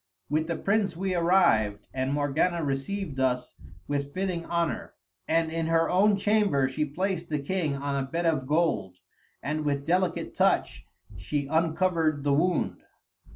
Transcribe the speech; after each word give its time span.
"'With 0.29 0.47
the 0.47 0.55
prince 0.55 0.97
we 0.97 1.13
arrived, 1.13 1.87
and 1.93 2.11
Morgana 2.11 2.63
received 2.65 3.19
us 3.19 3.53
with 3.87 4.15
fitting 4.15 4.47
honour. 4.47 4.95
And 5.27 5.51
in 5.51 5.67
her 5.67 5.91
own 5.91 6.17
chamber 6.17 6.67
she 6.67 6.85
placed 6.85 7.29
the 7.29 7.37
king 7.37 7.75
on 7.75 8.03
a 8.03 8.07
bed 8.07 8.25
of 8.25 8.47
gold, 8.47 8.97
and 9.43 9.63
with 9.63 9.85
delicate 9.85 10.33
touch, 10.33 10.87
she 11.17 11.45
uncovered 11.45 12.23
the 12.23 12.33
wound. 12.33 12.81